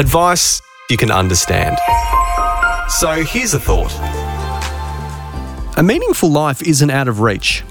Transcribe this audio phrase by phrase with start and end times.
[0.00, 1.76] Advice you can understand.
[2.88, 3.92] So here's a thought
[5.76, 7.62] A meaningful life isn't out of reach.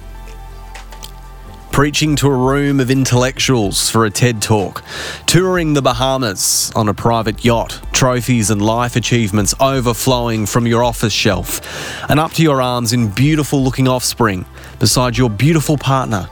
[1.72, 4.84] Preaching to a room of intellectuals for a TED talk,
[5.26, 11.12] touring the Bahamas on a private yacht, trophies and life achievements overflowing from your office
[11.12, 11.60] shelf,
[12.12, 14.46] and up to your arms in beautiful looking offspring
[14.78, 16.30] beside your beautiful partner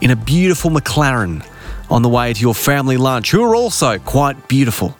[0.00, 1.46] in a beautiful McLaren
[1.90, 4.96] on the way to your family lunch, who are also quite beautiful.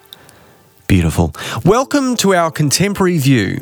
[0.86, 1.32] Beautiful.
[1.64, 3.58] Welcome to our contemporary view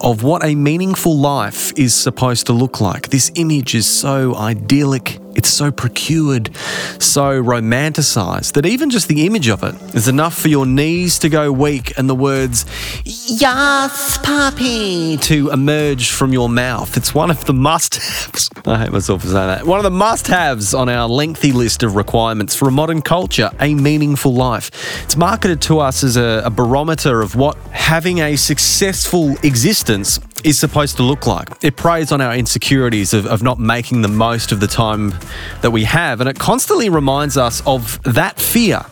[0.00, 3.08] of what a meaningful life is supposed to look like.
[3.08, 6.54] This image is so idyllic, it's so procured,
[6.98, 11.28] so romanticized that even just the image of it is enough for your knees to
[11.28, 12.64] go weak and the words,
[13.04, 16.96] Yes, puppy, to emerge from your mouth.
[16.96, 18.50] It's one of the must haves.
[18.66, 19.66] I hate myself for saying that.
[19.66, 23.50] One of the must haves on our lengthy list of requirements for a modern culture,
[23.60, 24.70] a meaningful life.
[25.04, 30.58] It's marketed to us as a, a barometer of what having a successful existence is
[30.58, 31.48] supposed to look like.
[31.62, 35.14] It preys on our insecurities of, of not making the most of the time
[35.60, 38.84] that we have, and it constantly reminds us of that fear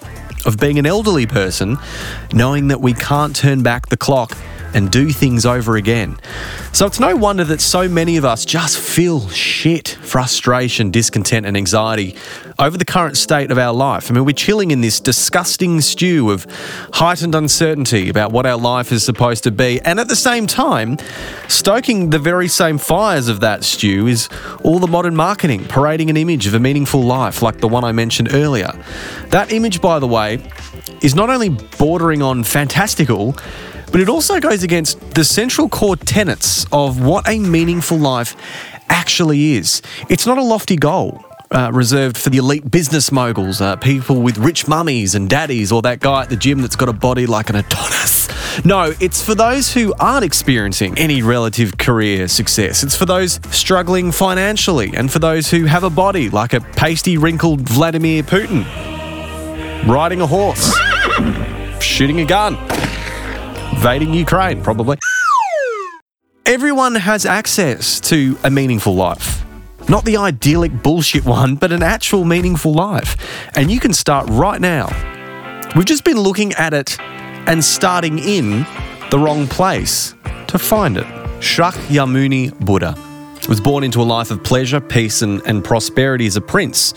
[0.46, 1.78] of being an elderly person,
[2.32, 4.36] knowing that we can't turn back the clock
[4.74, 6.16] and do things over again.
[6.72, 11.56] So it's no wonder that so many of us just feel shit, frustration, discontent, and
[11.56, 12.16] anxiety
[12.58, 14.10] over the current state of our life.
[14.10, 16.46] I mean, we're chilling in this disgusting stew of
[16.92, 19.80] heightened uncertainty about what our life is supposed to be.
[19.80, 20.98] And at the same time,
[21.48, 24.28] stoking the very same fires of that stew is
[24.62, 27.92] all the modern marketing parading an image of a meaningful life like the one I
[27.92, 28.72] mentioned earlier.
[29.28, 30.38] That image, by the way,
[31.02, 33.36] is not only bordering on fantastical,
[33.90, 38.36] but it also goes against the central core tenets of what a meaningful life
[38.88, 39.82] actually is.
[40.08, 41.24] It's not a lofty goal.
[41.52, 45.82] Uh, reserved for the elite business moguls, uh, people with rich mummies and daddies, or
[45.82, 48.28] that guy at the gym that's got a body like an Adonis.
[48.64, 52.84] No, it's for those who aren't experiencing any relative career success.
[52.84, 57.18] It's for those struggling financially, and for those who have a body like a pasty,
[57.18, 58.64] wrinkled Vladimir Putin,
[59.88, 60.72] riding a horse,
[61.80, 62.56] shooting a gun
[63.80, 64.98] invading Ukraine, probably.
[66.44, 69.42] Everyone has access to a meaningful life.
[69.88, 73.16] Not the idyllic bullshit one, but an actual meaningful life.
[73.56, 74.88] And you can start right now.
[75.74, 78.66] We've just been looking at it and starting in
[79.10, 80.14] the wrong place
[80.48, 81.06] to find it.
[81.40, 82.94] Shakyamuni Buddha
[83.48, 86.92] was born into a life of pleasure, peace, and, and prosperity as a prince.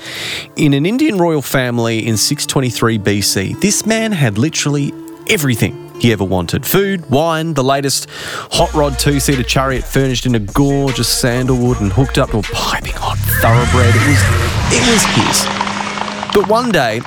[0.57, 4.91] In an Indian royal family in 623 BC, this man had literally
[5.29, 8.09] everything he ever wanted food, wine, the latest
[8.51, 12.41] hot rod two seater chariot furnished in a gorgeous sandalwood and hooked up to a
[12.41, 13.95] piping hot thoroughbred.
[13.95, 14.21] It was,
[14.69, 16.35] it was his.
[16.35, 16.99] But one day,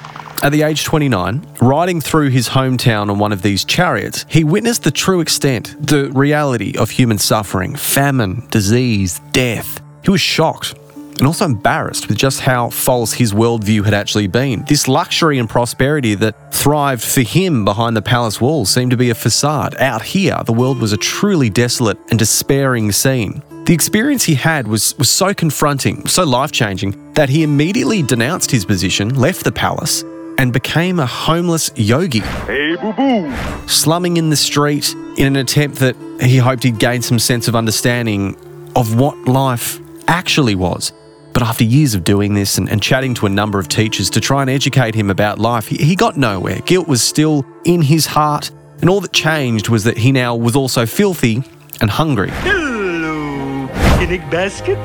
[0.42, 4.82] at the age 29, riding through his hometown on one of these chariots, he witnessed
[4.82, 9.82] the true extent, the reality of human suffering, famine, disease, death.
[10.04, 10.74] He was shocked
[11.18, 14.64] and also embarrassed with just how false his worldview had actually been.
[14.68, 19.10] This luxury and prosperity that thrived for him behind the palace walls seemed to be
[19.10, 19.74] a facade.
[19.78, 23.42] Out here, the world was a truly desolate and despairing scene.
[23.64, 28.50] The experience he had was, was so confronting, so life changing, that he immediately denounced
[28.50, 30.04] his position, left the palace,
[30.38, 32.20] and became a homeless yogi.
[32.20, 33.34] Hey, boo boo!
[33.66, 37.56] Slumming in the street in an attempt that he hoped he'd gain some sense of
[37.56, 38.36] understanding
[38.76, 40.92] of what life actually was.
[41.36, 44.22] But after years of doing this and, and, chatting to a number of teachers to
[44.22, 46.60] try and educate him about life, he, he got nowhere.
[46.60, 50.56] Guilt was still in his heart, and all that changed was that he now was
[50.56, 51.42] also filthy
[51.82, 52.30] and hungry.
[52.30, 54.78] Hello, picnic basket.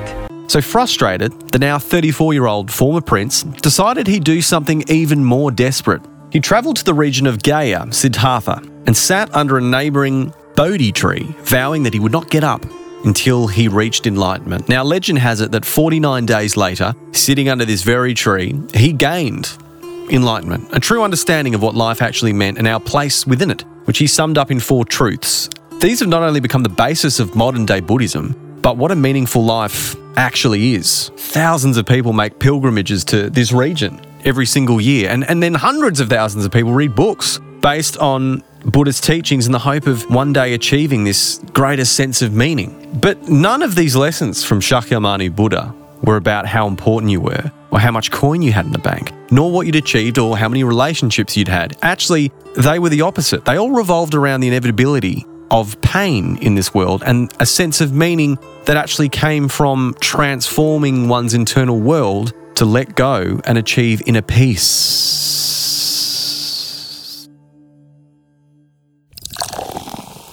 [0.52, 5.52] So frustrated, the now 34 year old former prince decided he'd do something even more
[5.52, 6.02] desperate.
[6.34, 11.34] He travelled to the region of Gaya, Siddhartha, and sat under a neighbouring Bodhi tree,
[11.44, 12.66] vowing that he would not get up
[13.04, 14.70] until he reached enlightenment.
[14.70, 19.58] Now, legend has it that 49 days later, sitting under this very tree, he gained
[20.10, 23.98] enlightenment, a true understanding of what life actually meant and our place within it, which
[23.98, 25.50] he summed up in four truths.
[25.80, 29.44] These have not only become the basis of modern day Buddhism, but what a meaningful
[29.44, 31.09] life actually is.
[31.18, 36.00] Thousands of people make pilgrimages to this region every single year, and, and then hundreds
[36.00, 40.34] of thousands of people read books based on Buddha's teachings in the hope of one
[40.34, 42.99] day achieving this greater sense of meaning.
[43.02, 45.73] But none of these lessons from Shakyamuni Buddha
[46.03, 49.11] were about how important you were, or how much coin you had in the bank,
[49.31, 51.78] nor what you'd achieved or how many relationships you'd had.
[51.81, 53.46] Actually, they were the opposite.
[53.46, 57.91] They all revolved around the inevitability of pain in this world and a sense of
[57.91, 64.22] meaning that actually came from transforming one's internal world to let go and achieve inner
[64.22, 65.51] peace.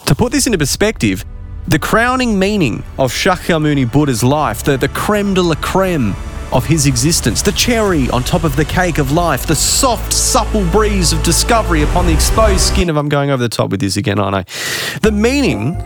[0.09, 1.23] To put this into perspective,
[1.67, 6.17] the crowning meaning of Shakyamuni Buddha's life, the, the creme de la creme
[6.51, 10.65] of his existence, the cherry on top of the cake of life, the soft, supple
[10.71, 13.99] breeze of discovery upon the exposed skin of I'm going over the top with this
[13.99, 14.99] again, aren't I?
[15.01, 15.77] The meaning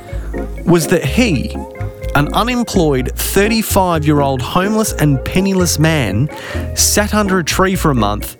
[0.66, 1.50] was that he,
[2.14, 6.30] an unemployed 35 year old homeless and penniless man,
[6.76, 8.36] sat under a tree for a month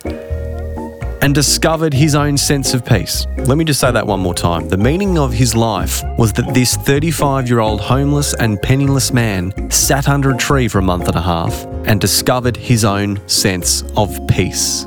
[1.23, 3.27] and discovered his own sense of peace.
[3.39, 4.69] Let me just say that one more time.
[4.69, 9.71] The meaning of his life was that this 35 year old homeless and penniless man
[9.71, 13.83] sat under a tree for a month and a half and discovered his own sense
[13.97, 14.85] of peace.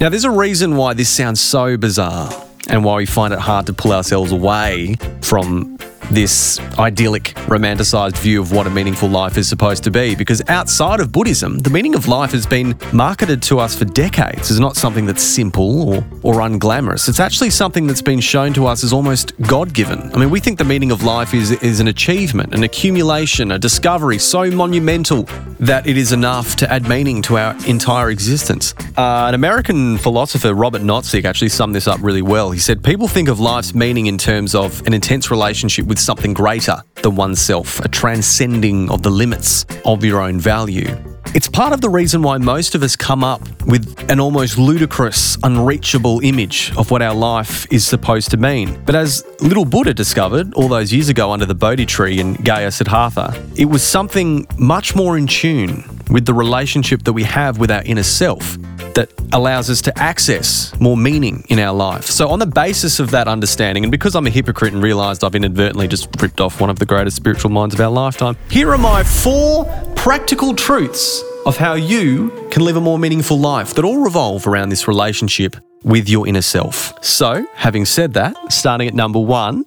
[0.00, 2.28] Now, there's a reason why this sounds so bizarre
[2.68, 5.78] and why we find it hard to pull ourselves away from
[6.10, 10.14] this idyllic, romanticized view of what a meaningful life is supposed to be.
[10.14, 14.50] Because outside of Buddhism, the meaning of life has been marketed to us for decades
[14.50, 17.08] as not something that's simple or, or unglamorous.
[17.08, 20.12] It's actually something that's been shown to us as almost God given.
[20.12, 23.58] I mean, we think the meaning of life is, is an achievement, an accumulation, a
[23.58, 25.24] discovery so monumental
[25.60, 28.74] that it is enough to add meaning to our entire existence.
[28.96, 32.50] Uh, an American philosopher, Robert Nozick, actually summed this up really well.
[32.50, 36.34] He said, People think of life's meaning in terms of an intense relationship with something
[36.34, 40.86] greater than oneself, a transcending of the limits of your own value.
[41.34, 45.36] It's part of the reason why most of us come up with an almost ludicrous,
[45.42, 48.80] unreachable image of what our life is supposed to mean.
[48.84, 52.70] But as little Buddha discovered all those years ago under the Bodhi tree in Gaya
[52.70, 57.70] Siddhartha, it was something much more in tune with the relationship that we have with
[57.72, 58.56] our inner self
[58.94, 62.06] that allows us to access more meaning in our life.
[62.06, 65.34] So, on the basis of that understanding, and because I'm a hypocrite and realized I've
[65.34, 68.78] inadvertently just ripped off one of the greatest spiritual minds of our lifetime, here are
[68.78, 69.64] my four
[69.96, 74.70] practical truths of how you can live a more meaningful life that all revolve around
[74.70, 76.92] this relationship with your inner self.
[77.04, 79.64] So, having said that, starting at number one,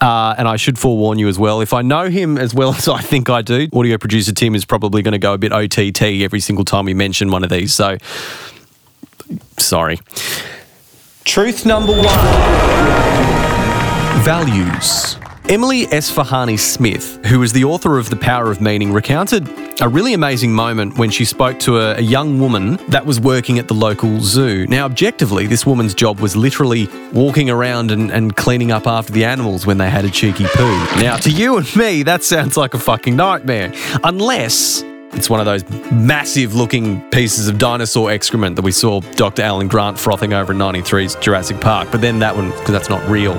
[0.00, 2.88] uh, and I should forewarn you as well, if I know him as well as
[2.88, 6.02] I think I do, audio producer Tim is probably going to go a bit OTT
[6.22, 7.74] every single time we mention one of these.
[7.74, 7.98] So,
[9.58, 9.98] sorry.
[11.24, 12.66] Truth number one
[14.24, 15.16] values.
[15.48, 19.48] Emily Esfahani Smith, who is the author of The Power of Meaning, recounted
[19.80, 23.60] a really amazing moment when she spoke to a, a, young woman that was working
[23.60, 24.66] at the local zoo.
[24.66, 29.24] Now, objectively, this woman's job was literally walking around and, and cleaning up after the
[29.24, 30.76] animals when they had a cheeky poo.
[30.96, 33.72] Now, to you and me, that sounds like a fucking nightmare.
[34.02, 34.82] Unless
[35.16, 39.42] it's one of those massive looking pieces of dinosaur excrement that we saw Dr.
[39.42, 41.88] Alan Grant frothing over in 93's Jurassic Park.
[41.90, 43.34] But then that one, because that's not real.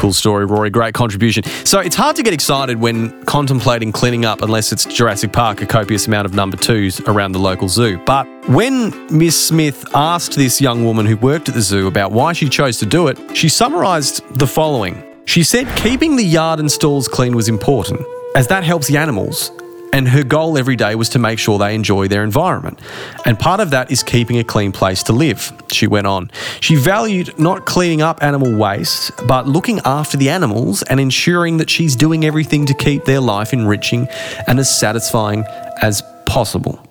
[0.00, 0.70] Cool story, Rory.
[0.70, 1.44] Great contribution.
[1.64, 5.66] So it's hard to get excited when contemplating cleaning up unless it's Jurassic Park, a
[5.66, 8.02] copious amount of number twos around the local zoo.
[8.06, 12.32] But when Miss Smith asked this young woman who worked at the zoo about why
[12.32, 15.09] she chose to do it, she summarised the following.
[15.24, 18.00] She said keeping the yard and stalls clean was important,
[18.34, 19.50] as that helps the animals
[19.92, 22.78] and her goal every day was to make sure they enjoy their environment.
[23.24, 26.30] And part of that is keeping a clean place to live, she went on.
[26.60, 31.70] She valued not cleaning up animal waste, but looking after the animals and ensuring that
[31.70, 34.08] she's doing everything to keep their life enriching
[34.46, 35.44] and as satisfying
[35.82, 36.89] as possible.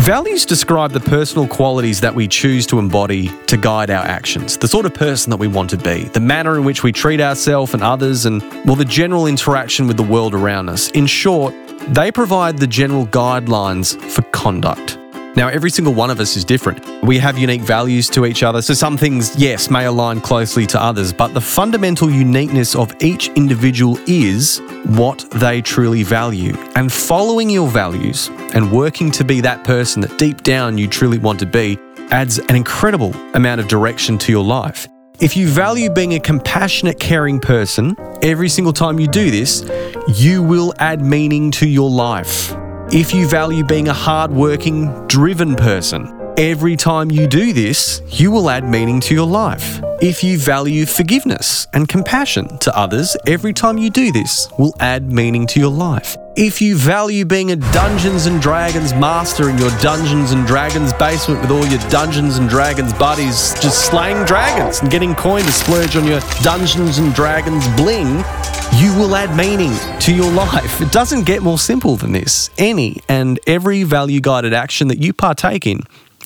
[0.00, 4.68] Values describe the personal qualities that we choose to embody to guide our actions, the
[4.68, 7.74] sort of person that we want to be, the manner in which we treat ourselves
[7.74, 10.90] and others, and, well, the general interaction with the world around us.
[10.92, 11.54] In short,
[11.88, 14.98] they provide the general guidelines for conduct.
[15.38, 16.84] Now, every single one of us is different.
[17.04, 20.82] We have unique values to each other, so some things, yes, may align closely to
[20.82, 26.56] others, but the fundamental uniqueness of each individual is what they truly value.
[26.74, 31.18] And following your values and working to be that person that deep down you truly
[31.18, 31.78] want to be
[32.10, 34.88] adds an incredible amount of direction to your life.
[35.20, 39.62] If you value being a compassionate, caring person, every single time you do this,
[40.16, 42.57] you will add meaning to your life.
[42.90, 48.48] If you value being a hardworking, driven person, every time you do this, you will
[48.48, 49.82] add meaning to your life.
[50.00, 55.12] If you value forgiveness and compassion to others, every time you do this will add
[55.12, 56.16] meaning to your life.
[56.40, 61.40] If you value being a Dungeons and Dragons master in your Dungeons and Dragons basement
[61.40, 65.96] with all your Dungeons and Dragons buddies just slaying dragons and getting coin to splurge
[65.96, 68.18] on your Dungeons and Dragons bling,
[68.76, 70.80] you will add meaning to your life.
[70.80, 72.50] It doesn't get more simple than this.
[72.56, 75.80] Any and every value guided action that you partake in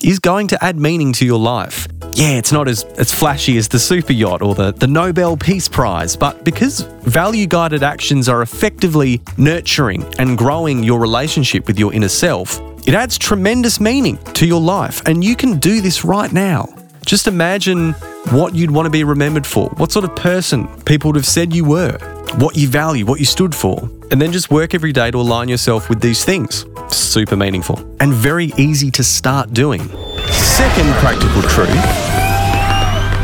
[0.05, 1.89] is going to add meaning to your life.
[2.15, 5.69] Yeah, it's not as, as flashy as the super yacht or the, the Nobel Peace
[5.69, 11.93] Prize, but because value guided actions are effectively nurturing and growing your relationship with your
[11.95, 16.33] inner self, it adds tremendous meaning to your life, and you can do this right
[16.33, 16.67] now.
[17.07, 17.93] Just imagine
[18.31, 21.55] what you'd want to be remembered for, what sort of person people would have said
[21.55, 21.97] you were,
[22.37, 25.49] what you value, what you stood for, and then just work every day to align
[25.49, 26.67] yourself with these things.
[26.89, 29.81] Super meaningful and very easy to start doing.
[30.29, 32.02] Second practical truth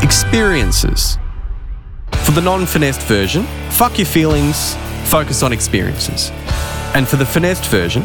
[0.09, 1.19] experiences.
[2.25, 4.75] For the non finessed version, fuck your feelings,
[5.05, 6.31] focus on experiences.
[6.95, 8.05] And for the finessed version,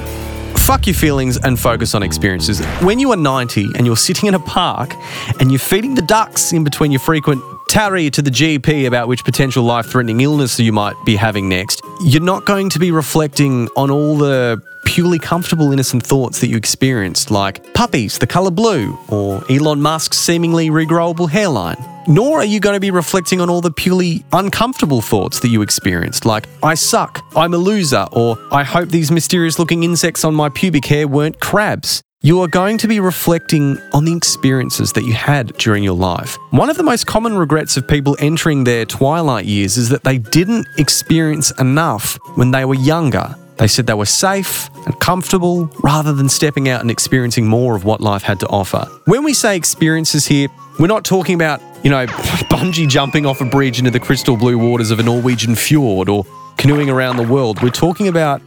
[0.57, 2.60] fuck your feelings and focus on experiences.
[2.81, 4.93] When you are 90 and you're sitting in a park
[5.39, 9.24] and you're feeding the ducks in between your frequent tarry to the GP about which
[9.24, 13.69] potential life threatening illness you might be having next, you're not going to be reflecting
[13.77, 14.62] on all the
[14.93, 20.17] purely comfortable, innocent thoughts that you experienced, like puppies, the colour blue, or Elon Musk's
[20.17, 21.83] seemingly regrowable hairline.
[22.07, 25.63] Nor are you going to be reflecting on all the purely uncomfortable thoughts that you
[25.63, 30.35] experienced, like, I suck, I'm a loser, or I hope these mysterious looking insects on
[30.35, 32.03] my pubic hair weren't crabs.
[32.21, 36.38] You are going to be reflecting on the experiences that you had during your life.
[36.51, 40.19] One of the most common regrets of people entering their twilight years is that they
[40.19, 43.35] didn't experience enough when they were younger.
[43.57, 47.86] They said they were safe and comfortable rather than stepping out and experiencing more of
[47.86, 48.88] what life had to offer.
[49.05, 50.48] When we say experiences here,
[50.79, 54.57] we're not talking about, you know, bungee jumping off a bridge into the crystal blue
[54.57, 56.25] waters of a Norwegian fjord or
[56.57, 57.62] canoeing around the world.
[57.62, 58.41] We're talking about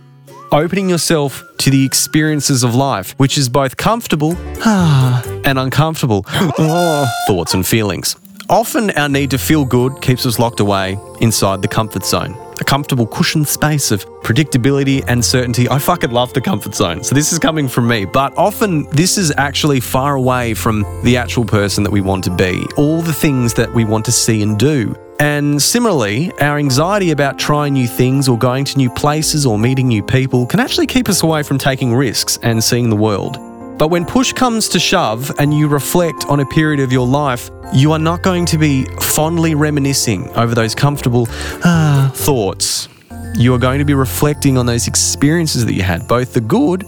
[0.52, 4.36] opening yourself to the experiences of life, which is both comfortable
[4.66, 7.06] and uncomfortable oh.
[7.26, 8.16] thoughts and feelings.
[8.48, 12.36] Often, our need to feel good keeps us locked away inside the comfort zone.
[12.60, 15.68] A comfortable cushioned space of predictability and certainty.
[15.68, 17.04] I fucking love the comfort zone.
[17.04, 18.04] So, this is coming from me.
[18.04, 22.34] But often, this is actually far away from the actual person that we want to
[22.34, 24.96] be, all the things that we want to see and do.
[25.18, 29.88] And similarly, our anxiety about trying new things or going to new places or meeting
[29.88, 33.38] new people can actually keep us away from taking risks and seeing the world.
[33.78, 37.50] But when push comes to shove and you reflect on a period of your life,
[37.74, 41.26] you are not going to be fondly reminiscing over those comfortable
[41.64, 42.88] ah, thoughts.
[43.34, 46.86] You are going to be reflecting on those experiences that you had, both the good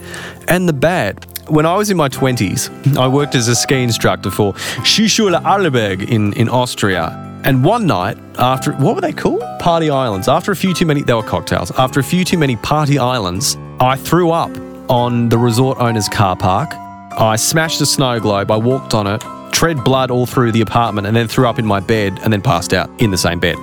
[0.49, 1.27] and the bad.
[1.49, 6.09] When I was in my 20s, I worked as a ski instructor for Skischule Arlberg
[6.09, 7.25] in, in Austria.
[7.45, 9.43] And one night, after what were they called?
[9.59, 10.27] Party islands.
[10.27, 11.71] After a few too many, they were cocktails.
[11.73, 14.51] After a few too many party islands, I threw up
[14.89, 16.75] on the resort owner's car park.
[17.13, 18.51] I smashed a snow globe.
[18.51, 21.67] I walked on it, tread blood all through the apartment, and then threw up in
[21.67, 23.57] my bed and then passed out in the same bed.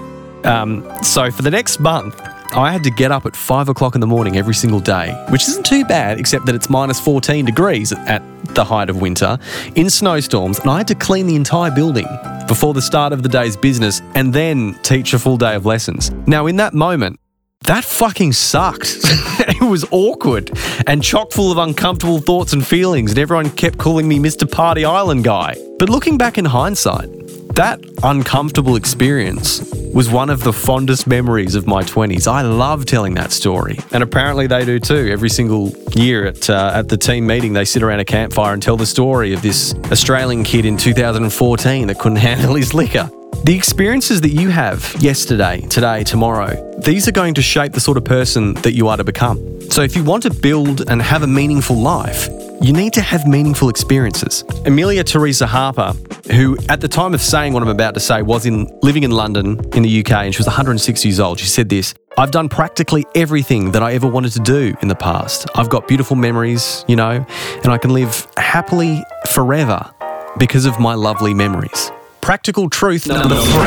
[0.44, 2.20] Um, so for the next month,
[2.56, 5.48] I had to get up at five o'clock in the morning every single day, which
[5.48, 8.22] isn't too bad, except that it's minus 14 degrees at
[8.54, 9.38] the height of winter
[9.76, 12.08] in snowstorms, and I had to clean the entire building
[12.48, 16.12] before the start of the day's business and then teach a full day of lessons.
[16.28, 17.20] Now, in that moment,
[17.64, 18.86] that fucking sucked.
[19.04, 20.52] it was awkward
[20.86, 24.50] and chock full of uncomfortable thoughts and feelings, and everyone kept calling me Mr.
[24.50, 25.56] Party Island Guy.
[25.80, 27.10] But looking back in hindsight,
[27.56, 32.28] that uncomfortable experience was one of the fondest memories of my 20s.
[32.28, 33.80] I love telling that story.
[33.94, 35.10] And apparently they do too.
[35.10, 38.62] Every single year at, uh, at the team meeting, they sit around a campfire and
[38.62, 43.10] tell the story of this Australian kid in 2014 that couldn't handle his liquor.
[43.46, 46.50] The experiences that you have yesterday, today, tomorrow,
[46.80, 49.38] these are going to shape the sort of person that you are to become.
[49.70, 52.28] So if you want to build and have a meaningful life,
[52.60, 54.44] you need to have meaningful experiences.
[54.66, 55.94] Amelia Teresa Harper,
[56.32, 59.12] who at the time of saying what I'm about to say was in living in
[59.12, 62.50] London in the UK and she was 106 years old, she said this I've done
[62.50, 65.48] practically everything that I ever wanted to do in the past.
[65.54, 67.24] I've got beautiful memories, you know,
[67.64, 69.94] and I can live happily forever
[70.40, 71.92] because of my lovely memories.
[72.26, 73.62] Practical truth number three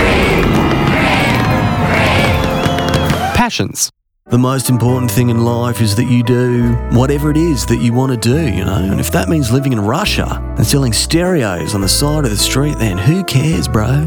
[3.37, 3.93] passions.
[4.27, 7.93] The most important thing in life is that you do whatever it is that you
[7.93, 8.79] want to do, you know.
[8.79, 12.37] And if that means living in Russia and selling stereos on the side of the
[12.37, 14.05] street, then who cares, bro?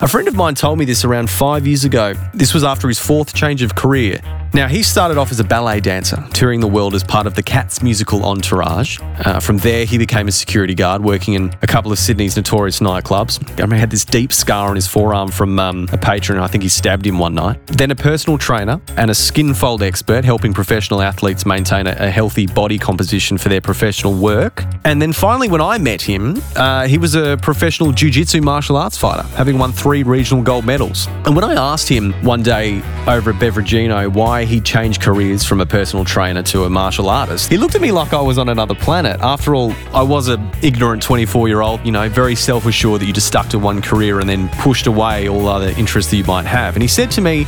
[0.00, 2.14] A friend of mine told me this around five years ago.
[2.32, 4.20] This was after his fourth change of career.
[4.54, 7.42] Now, he started off as a ballet dancer, touring the world as part of the
[7.42, 8.98] Cats musical Entourage.
[9.24, 12.80] Uh, from there, he became a security guard, working in a couple of Sydney's notorious
[12.80, 13.38] nightclubs.
[13.60, 16.38] I he had this deep scar on his forearm from um, a patron.
[16.38, 17.64] I think he stabbed him one night.
[17.66, 22.10] Then a personal trainer and a skin fold expert, helping professional athletes maintain a, a
[22.10, 24.64] healthy body composition for their professional work.
[24.84, 28.96] And then finally, when I met him, uh, he was a professional jiu-jitsu martial arts
[28.96, 31.06] fighter, having won three regional gold medals.
[31.26, 35.60] And when I asked him one day over at Beveragino why he changed careers from
[35.60, 38.48] a personal trainer to a martial artist, he looked at me like I was on
[38.48, 39.20] another planet.
[39.20, 43.06] After all, I was an ignorant 24 year old, you know, very self assured that
[43.06, 46.24] you just stuck to one career and then pushed away all other interests that you
[46.24, 46.74] might have.
[46.76, 47.46] And he said to me,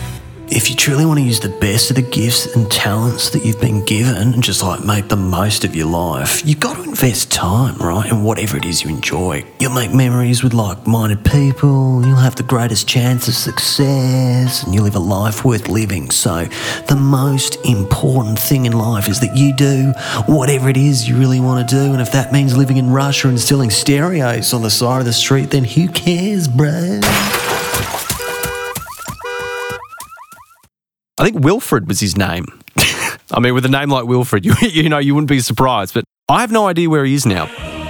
[0.51, 3.61] if you truly want to use the best of the gifts and talents that you've
[3.61, 7.31] been given and just like make the most of your life, you've got to invest
[7.31, 8.11] time, right?
[8.11, 9.45] In whatever it is you enjoy.
[9.61, 14.75] You'll make memories with like minded people, you'll have the greatest chance of success, and
[14.75, 16.11] you'll live a life worth living.
[16.11, 16.47] So,
[16.89, 19.93] the most important thing in life is that you do
[20.27, 21.93] whatever it is you really want to do.
[21.93, 25.13] And if that means living in Russia and selling stereos on the side of the
[25.13, 27.01] street, then who cares, bro?
[31.21, 32.47] I think Wilfred was his name.
[33.31, 35.93] I mean, with a name like Wilfred, you, you know, you wouldn't be surprised.
[35.93, 37.45] But I have no idea where he is now.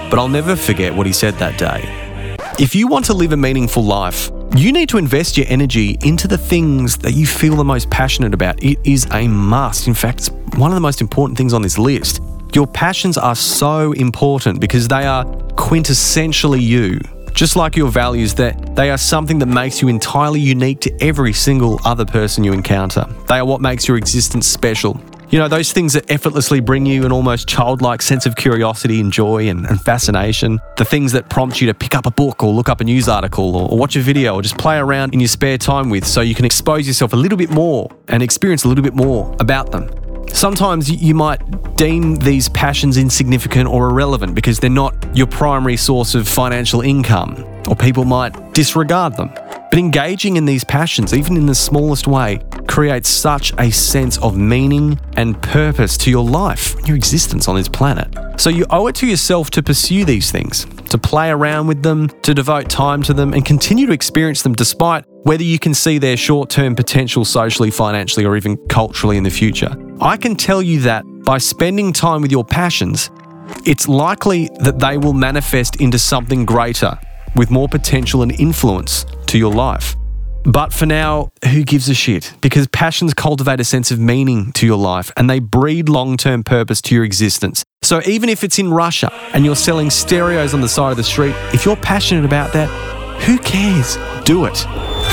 [0.09, 2.37] But I'll never forget what he said that day.
[2.59, 6.27] If you want to live a meaningful life, you need to invest your energy into
[6.27, 8.61] the things that you feel the most passionate about.
[8.61, 9.87] It is a must.
[9.87, 12.21] In fact, it's one of the most important things on this list.
[12.53, 15.23] Your passions are so important because they are
[15.55, 16.99] quintessentially you.
[17.33, 21.33] Just like your values, that they are something that makes you entirely unique to every
[21.33, 23.05] single other person you encounter.
[23.27, 25.01] They are what makes your existence special.
[25.31, 29.13] You know, those things that effortlessly bring you an almost childlike sense of curiosity and
[29.13, 30.59] joy and, and fascination.
[30.75, 33.07] The things that prompt you to pick up a book or look up a news
[33.07, 36.05] article or, or watch a video or just play around in your spare time with
[36.05, 39.33] so you can expose yourself a little bit more and experience a little bit more
[39.39, 39.89] about them.
[40.33, 46.15] Sometimes you might deem these passions insignificant or irrelevant because they're not your primary source
[46.15, 49.29] of financial income, or people might disregard them.
[49.71, 54.37] But engaging in these passions, even in the smallest way, creates such a sense of
[54.37, 58.13] meaning and purpose to your life, your existence on this planet.
[58.39, 62.09] So you owe it to yourself to pursue these things, to play around with them,
[62.23, 65.97] to devote time to them, and continue to experience them despite whether you can see
[65.97, 69.75] their short term potential socially, financially, or even culturally in the future.
[70.01, 73.09] I can tell you that by spending time with your passions,
[73.65, 76.97] it's likely that they will manifest into something greater
[77.35, 79.95] with more potential and influence to your life.
[80.43, 82.33] But for now, who gives a shit?
[82.41, 86.43] Because passions cultivate a sense of meaning to your life and they breed long term
[86.43, 87.63] purpose to your existence.
[87.83, 91.03] So even if it's in Russia and you're selling stereos on the side of the
[91.03, 92.69] street, if you're passionate about that,
[93.21, 93.97] who cares?
[94.25, 94.65] Do it.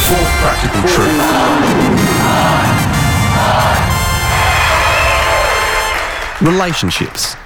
[0.07, 1.69] Fourth practical truth.
[6.41, 7.37] Relationships.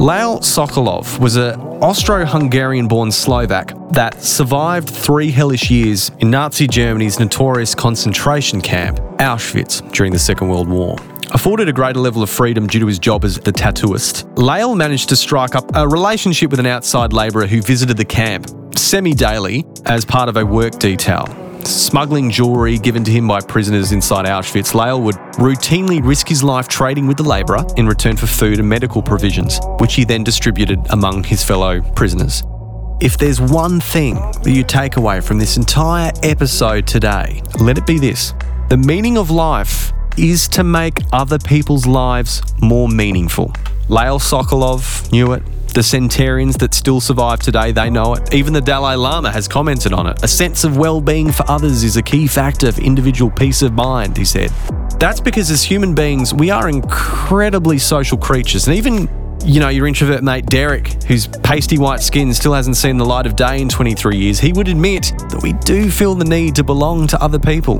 [0.00, 6.66] Lyle Sokolov was an Austro Hungarian born Slovak that survived three hellish years in Nazi
[6.66, 10.96] Germany's notorious concentration camp, Auschwitz, during the Second World War.
[11.30, 15.08] Afforded a greater level of freedom due to his job as the tattooist, Lale managed
[15.10, 19.64] to strike up a relationship with an outside labourer who visited the camp semi daily
[19.86, 24.74] as part of a work detail smuggling jewellery given to him by prisoners inside Auschwitz,
[24.74, 28.68] Lale would routinely risk his life trading with the labourer in return for food and
[28.68, 32.42] medical provisions, which he then distributed among his fellow prisoners.
[33.00, 37.86] If there's one thing that you take away from this entire episode today, let it
[37.86, 38.34] be this
[38.68, 43.52] the meaning of life is to make other people's lives more meaningful.
[43.88, 45.42] Lale Sokolov knew it,
[45.78, 48.34] the centurions that still survive today, they know it.
[48.34, 50.24] Even the Dalai Lama has commented on it.
[50.24, 53.72] A sense of well being for others is a key factor for individual peace of
[53.74, 54.50] mind, he said.
[54.98, 58.66] That's because as human beings, we are incredibly social creatures.
[58.66, 59.08] And even,
[59.44, 63.26] you know, your introvert mate Derek, whose pasty white skin still hasn't seen the light
[63.26, 66.64] of day in 23 years, he would admit that we do feel the need to
[66.64, 67.76] belong to other people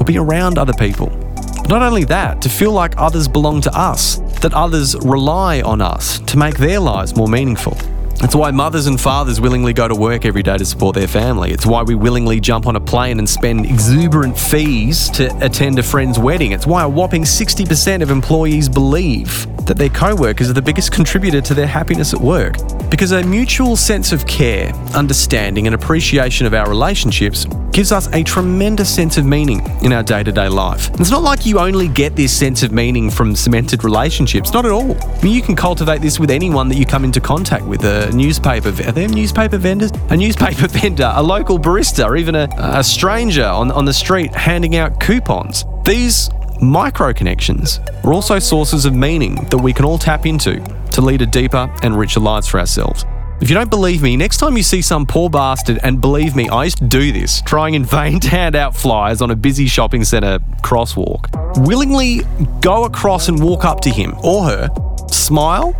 [0.00, 1.25] or be around other people.
[1.68, 6.20] Not only that, to feel like others belong to us, that others rely on us
[6.20, 7.76] to make their lives more meaningful.
[8.22, 11.50] It's why mothers and fathers willingly go to work every day to support their family.
[11.50, 15.82] It's why we willingly jump on a plane and spend exuberant fees to attend a
[15.82, 16.52] friend's wedding.
[16.52, 20.92] It's why a whopping 60% of employees believe that their co workers are the biggest
[20.92, 22.56] contributor to their happiness at work.
[22.90, 28.22] Because a mutual sense of care, understanding, and appreciation of our relationships gives us a
[28.22, 30.88] tremendous sense of meaning in our day to day life.
[30.98, 34.72] It's not like you only get this sense of meaning from cemented relationships, not at
[34.72, 34.96] all.
[35.02, 38.10] I mean, you can cultivate this with anyone that you come into contact with a
[38.12, 39.90] newspaper, are there newspaper vendors?
[40.08, 44.34] A newspaper vendor, a local barista, or even a, a stranger on, on the street
[44.34, 45.64] handing out coupons.
[45.84, 50.60] These micro connections are also sources of meaning that we can all tap into
[50.92, 53.04] to lead a deeper and richer lives for ourselves.
[53.40, 56.48] If you don't believe me, next time you see some poor bastard, and believe me,
[56.48, 59.66] I used to do this, trying in vain to hand out flyers on a busy
[59.66, 61.28] shopping centre crosswalk,
[61.66, 62.22] willingly
[62.62, 64.70] go across and walk up to him or her,
[65.10, 65.76] smile,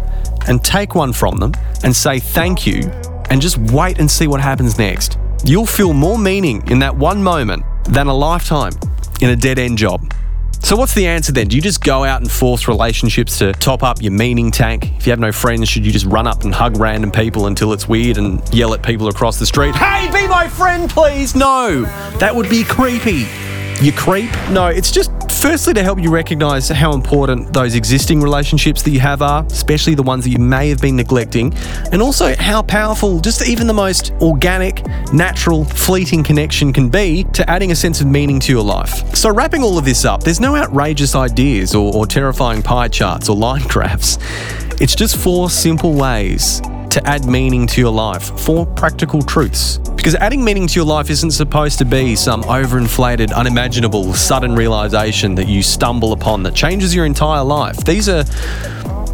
[0.46, 2.82] and take one from them and say thank you,
[3.30, 5.18] and just wait and see what happens next.
[5.42, 8.72] You'll feel more meaning in that one moment than a lifetime
[9.22, 10.12] in a dead end job.
[10.62, 11.47] So, what's the answer then?
[11.49, 14.90] Do you just go out and force relationships to top up your meaning tank?
[14.97, 17.73] If you have no friends, should you just run up and hug random people until
[17.73, 21.37] it's weird and yell at people across the street, Hey, be my friend, please?
[21.37, 21.83] No,
[22.19, 23.27] that would be creepy.
[23.81, 24.31] You creep?
[24.51, 29.01] No, it's just firstly to help you recognize how important those existing relationships that you
[29.01, 31.53] have are, especially the ones that you may have been neglecting,
[31.90, 37.49] and also how powerful just even the most organic, natural, fleeting connection can be to
[37.51, 39.14] adding a sense of meaning to your life.
[39.16, 43.29] So, wrapping all of this up, there's no outrageous ideas or, or terrifying pie charts
[43.29, 44.18] or line graphs.
[44.81, 46.61] It's just four simple ways
[46.96, 49.76] to add meaning to your life, four practical truths.
[49.96, 55.35] Because adding meaning to your life isn't supposed to be some overinflated, unimaginable, sudden realization
[55.35, 57.76] that you stumble upon that changes your entire life.
[57.85, 58.24] These are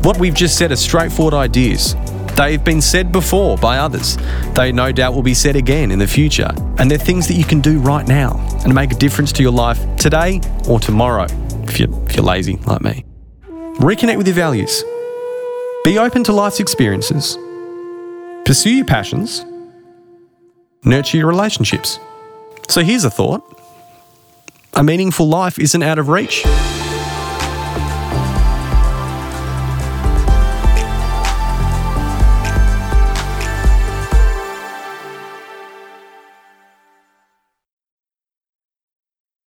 [0.04, 1.96] what we've just said are straightforward ideas.
[2.36, 4.16] They've been said before by others.
[4.54, 6.52] They no doubt will be said again in the future.
[6.78, 9.50] And they're things that you can do right now and make a difference to your
[9.50, 11.26] life today or tomorrow,
[11.64, 13.04] if you're, if you're lazy like me.
[13.80, 14.84] Reconnect with your values.
[15.82, 17.36] Be open to life's experiences.
[18.44, 19.44] Pursue your passions.
[20.84, 21.98] Nurture your relationships.
[22.68, 23.42] So here's a thought
[24.74, 26.44] a meaningful life isn't out of reach.